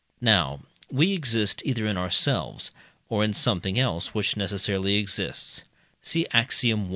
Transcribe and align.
Now 0.19 0.61
we 0.89 1.13
exist 1.13 1.61
either 1.63 1.85
in 1.85 1.95
ourselves, 1.95 2.71
or 3.07 3.23
in 3.23 3.35
something 3.35 3.77
else 3.77 4.15
which 4.15 4.35
necessarily 4.35 4.95
exists 4.95 5.61
(see 6.01 6.25
Axiom. 6.31 6.89